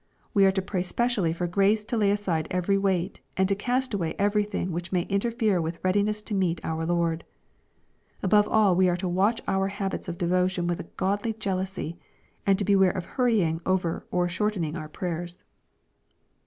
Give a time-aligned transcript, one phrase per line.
[0.33, 3.93] We are to pray specially for grace to lay aside every weight, and to cast
[3.93, 7.23] away everything which may interfere with readiness to meet our Lord.
[8.23, 11.99] Above all we are to watch our habits of devotion with a godly jealousy,
[12.47, 15.43] and to beware of hurrying over or short ening our prayers.